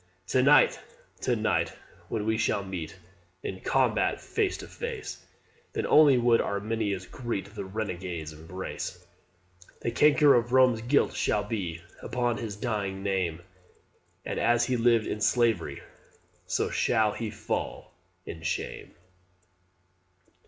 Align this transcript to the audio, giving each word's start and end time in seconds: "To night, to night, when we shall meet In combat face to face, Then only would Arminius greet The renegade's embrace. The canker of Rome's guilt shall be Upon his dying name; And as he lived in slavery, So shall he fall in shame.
"To 0.29 0.41
night, 0.41 0.79
to 1.21 1.35
night, 1.35 1.73
when 2.09 2.25
we 2.25 2.35
shall 2.35 2.63
meet 2.63 2.95
In 3.43 3.59
combat 3.59 4.19
face 4.19 4.57
to 4.57 4.67
face, 4.67 5.23
Then 5.73 5.85
only 5.85 6.17
would 6.17 6.41
Arminius 6.41 7.05
greet 7.05 7.53
The 7.53 7.65
renegade's 7.65 8.33
embrace. 8.33 9.05
The 9.81 9.91
canker 9.91 10.33
of 10.33 10.53
Rome's 10.53 10.81
guilt 10.81 11.13
shall 11.13 11.43
be 11.43 11.83
Upon 12.01 12.37
his 12.37 12.55
dying 12.55 13.03
name; 13.03 13.43
And 14.25 14.39
as 14.39 14.65
he 14.65 14.75
lived 14.75 15.05
in 15.05 15.21
slavery, 15.21 15.83
So 16.47 16.71
shall 16.71 17.11
he 17.11 17.29
fall 17.29 17.91
in 18.25 18.41
shame. 18.41 18.95